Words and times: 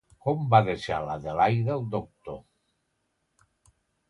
Com 0.27 0.45
va 0.53 0.61
deixar 0.69 1.01
l'Adelaida 1.07 1.75
el 1.75 1.85
doctor. 1.97 2.41